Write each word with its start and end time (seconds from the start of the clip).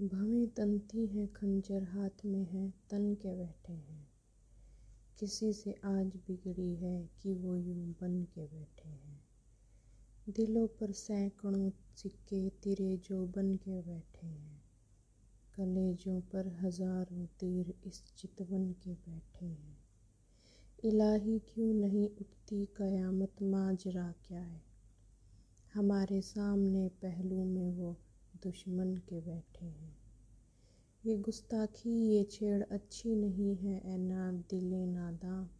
भवें 0.00 0.48
तनती 0.48 1.06
है, 1.06 1.26
खंजर 1.26 1.82
हाथ 1.82 2.24
में 2.24 2.44
है, 2.44 2.70
तन 2.90 3.14
के 3.14 3.34
बैठे 3.34 3.72
हैं। 3.72 4.08
किसी 5.18 5.52
से 5.52 5.74
आज 5.84 6.06
बिगड़ी 6.16 6.74
है 6.74 7.10
कि 7.22 7.34
वो 7.34 7.56
यूँ 7.56 7.94
बन 8.00 8.24
के 8.24 8.46
बैठे 8.46 8.88
हैं। 8.88 9.24
दिलों 10.28 10.66
पर 10.66 10.92
सैकड़ों 10.92 11.70
सिक्के 11.96 12.50
तिरे 12.50 12.96
जो 12.96 13.26
बन 13.26 13.56
के 13.56 13.82
बैठे 13.82 14.26
हैं। 14.26 14.62
कलेजों 15.56 16.20
पर 16.20 16.48
हज़ारों 16.48 17.26
तीर 17.26 17.74
इस 17.84 18.04
चितवन 18.16 18.72
के 18.72 18.94
बैठे 18.94 19.46
हैं। 19.46 19.78
इलाही 20.84 21.38
क्यों 21.38 21.74
नहीं 21.74 22.08
उठती 22.08 22.66
कयामत, 22.66 23.32
माजरा 23.42 24.14
क्या 24.28 24.42
है? 24.42 24.62
हमारे 25.74 26.20
सामने 26.20 26.88
पहलू 26.88 27.44
में 27.44 27.70
वो 27.70 27.96
दुश्मन 28.42 28.96
के 28.96 29.20
बैठे 29.20 29.66
हैं। 29.66 29.96
ये 31.06 31.16
गुस्ताखी, 31.16 31.90
ये 31.90 32.24
छेड़ 32.24 32.62
अच्छी 32.62 33.16
नहीं 33.16 33.56
है 33.56 33.94
ए 33.94 33.96
ना 33.96 34.32
दिले 34.32 34.86
नादा। 34.86 35.50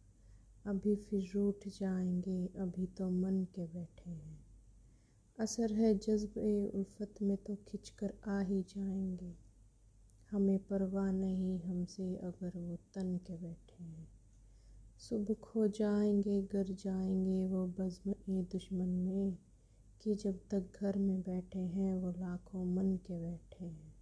अभी 0.65 0.95
फिर 0.95 1.31
रूठ 1.35 1.67
जाएँगे, 1.67 2.45
अभी 2.47 2.85
तो 2.85 3.09
मन 3.09 3.43
के 3.55 3.65
बैठे 3.65 4.09
हैं। 4.09 4.45
असर 5.39 5.73
है 5.73 5.97
जज्ब 5.97 6.37
ए 6.37 6.71
उल्फत 6.75 7.13
में 7.21 7.37
तो 7.37 7.55
खिंच 7.55 7.89
कर 7.89 8.13
आ 8.27 8.39
ही 8.39 8.61
जाएँगे। 8.61 9.35
हमें 10.31 10.59
परवाह 10.59 11.11
नहीं 11.11 11.59
हमसे 11.59 12.15
अगर 12.15 12.57
वो 12.57 12.75
तन 12.75 13.17
के 13.17 13.33
बैठे 13.33 13.83
हैं। 13.83 14.07
सुबह 14.99 15.33
खो 15.33 15.67
जाएँगे, 15.67 16.41
गर 16.41 16.63
जाएँगे 16.63 17.45
वो 17.45 17.67
बज़्म 17.67 18.15
ए 18.29 18.41
दुश्मन 18.41 18.89
में। 18.89 19.37
कि 20.01 20.15
जब 20.15 20.39
तक 20.51 20.79
घर 20.81 20.97
में 20.97 21.21
बैठे 21.21 21.59
हैं, 21.59 21.95
वो 21.95 22.11
लाखों 22.11 22.65
मन 22.65 22.95
के 22.95 23.19
बैठे 23.19 23.65
हैं। 23.65 23.93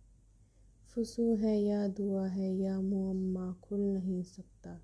फसू 0.95 1.35
है 1.35 1.63
या 1.63 1.87
दुआ 1.87 2.27
है, 2.27 2.57
या 2.57 2.81
मुअम्मा 2.81 3.53
खुल 3.63 3.79
नहीं 3.79 4.23
सकता। 4.23 4.81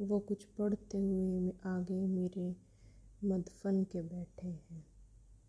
वो 0.00 0.20
कुछ 0.20 0.44
पढ़ते 0.44 0.98
हुए 0.98 1.52
आगे 1.64 2.06
मेरे 2.06 2.56
मदफन 3.24 3.84
के 3.84 4.02
बैठे 4.02 4.48
हैं। 4.48 4.86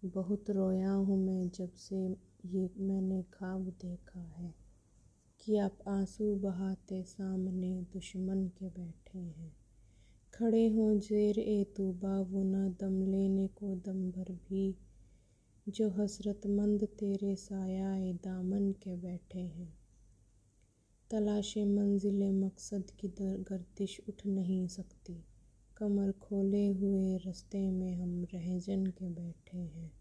बहुत 0.06 0.50
रोया 0.50 0.92
हूँ 0.92 1.18
मैं 1.18 1.50
जब 1.50 1.74
से 1.74 2.16
ये 2.46 2.70
मैंने 2.78 3.24
ख्वाब 3.24 3.62
देखा 3.62 4.20
है 4.20 4.56
कि 5.40 5.58
आप 5.58 5.78
आँसू 5.88 6.36
बहाते 6.36 7.04
सामने 7.04 7.82
दुश्मन 7.82 8.48
के 8.48 8.70
बैठे 8.70 9.20
हैं। 9.20 9.58
खड़े 10.34 10.68
हों 10.68 11.00
जेर 11.00 11.40
ए 11.40 11.64
तूबा, 11.64 12.22
वो 12.22 12.44
ना 12.44 12.70
दम 12.70 13.02
लेने 13.02 13.48
को 13.48 13.76
दम 13.76 14.12
भर 14.12 14.34
भी 14.34 14.76
जो 15.70 15.90
हसरतमंद 15.90 16.84
तेरे 16.84 17.36
साया 17.36 18.14
दामन 18.14 18.72
के 18.72 18.96
बैठे 18.96 19.40
हैं। 19.40 19.78
तलाश 21.12 21.58
मंजिल 21.58 22.32
मकसद 22.32 22.84
की 23.00 23.08
गर्दिश 23.22 24.02
उठ 24.10 24.26
नहीं 24.26 24.68
सकती। 24.68 25.26
कमर 25.78 26.12
खोले 26.12 26.68
हुए 26.68 27.18
रस्ते 27.18 27.72
में 27.72 27.96
हम 27.96 28.24
रहजन 28.34 28.86
के 28.86 29.10
बैठे 29.10 29.58
हैं। 29.58 29.92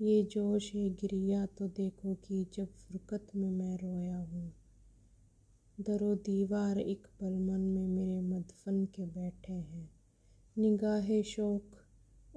ये 0.00 0.22
जोश 0.22 0.74
है 0.74 0.90
गिरिया 0.90 1.46
तो 1.46 1.68
देखो 1.68 2.14
कि 2.14 2.46
जब 2.54 2.66
फुरकत 2.66 3.26
में 3.36 3.50
मैं 3.50 3.76
रोया 3.76 4.16
हूँ। 4.16 4.52
दरो 5.80 6.14
दीवार 6.14 6.78
एक 6.78 7.06
पल 7.06 7.38
मन 7.38 7.60
में 7.60 7.86
मेरे 7.88 8.20
मदफन 8.20 8.84
के 8.84 9.06
बैठे 9.06 9.52
हैं। 9.52 9.90
निगाह 10.58 11.22
शौक 11.22 11.77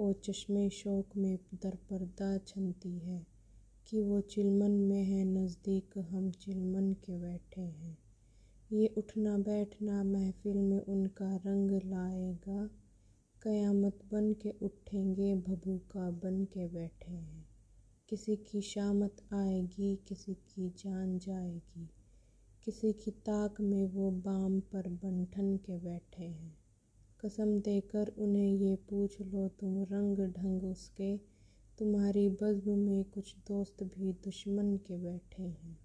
ओ 0.01 0.13
चश्मे 0.13 0.69
शौक 0.69 1.17
में 1.17 1.39
दर 1.53 1.75
पर्दा 1.75 2.37
छनती 2.37 2.99
है 2.99 3.27
कि 3.87 4.01
वो 4.01 4.21
चिलमन 4.21 4.71
में 4.71 5.03
है 5.03 5.25
नज़दीक 5.25 5.97
हम 5.97 6.31
चिलमन 6.31 6.93
के 6.93 7.17
बैठे 7.17 7.61
हैं। 7.61 7.97
ये 8.71 8.87
उठना 8.97 9.37
बैठना 9.37 10.03
महफिल 10.03 10.57
में 10.57 10.79
उनका 10.79 11.35
रंग 11.35 11.71
लाएगा। 11.71 12.69
कयामत 13.43 13.99
बन 14.11 14.33
के 14.33 14.53
उठेंगे 14.61 15.35
भभूका 15.35 16.11
बन 16.11 16.45
के 16.45 16.67
बैठे 16.67 17.11
हैं। 17.11 17.47
किसी 18.09 18.35
की 18.35 18.61
शामत 18.61 19.15
आएगी, 19.33 19.95
किसी 20.07 20.33
की 20.33 20.69
जान 20.69 21.19
जाएगी। 21.19 21.89
किसी 22.65 22.93
की 22.93 23.11
ताक 23.11 23.61
में 23.61 23.85
वो 23.85 24.11
बाम 24.11 24.59
पर 24.59 24.87
बंठन 24.87 25.57
के 25.57 25.77
बैठे 25.77 26.23
हैं। 26.23 26.60
कसम 27.25 27.59
देकर 27.59 28.07
उन्हें 28.17 28.53
ये 28.53 28.75
पूछ 28.75 29.21
लो, 29.21 29.47
तुम 29.47 29.83
रंग 29.83 30.19
ढंग 30.19 30.63
उसके। 30.63 31.17
तुम्हारी 31.79 32.29
बज़्म 32.29 32.77
में 32.77 33.03
कुछ 33.03 33.35
दोस्त 33.37 33.83
भी 33.83 34.13
दुश्मन 34.13 34.77
के 34.77 34.97
बैठे 34.97 35.43
हैं। 35.43 35.79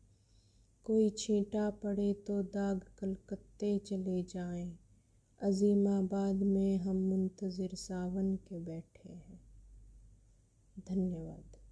कोई 0.85 1.11
छींटा 1.11 1.71
पड़े 1.71 2.13
तो 2.15 2.43
दाग 2.43 2.81
कलकत्ते 2.99 3.79
चले 3.79 4.23
जाएँ। 4.23 4.79
अजीमाबाद 5.41 6.43
में 6.43 6.79
हम 6.79 6.97
मुंतज़िर 6.97 7.75
सावन 7.75 8.37
के 8.37 8.59
बैठे 8.59 9.09
हैं। 9.09 9.41
धन्यवाद। 10.89 11.66